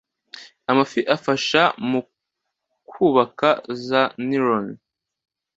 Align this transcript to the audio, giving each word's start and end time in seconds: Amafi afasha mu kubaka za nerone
Amafi 0.71 0.99
afasha 1.15 1.61
mu 1.89 2.01
kubaka 2.89 3.49
za 3.87 4.01
nerone 4.27 4.73